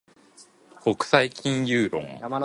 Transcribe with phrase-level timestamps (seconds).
[0.83, 2.01] 国際金融論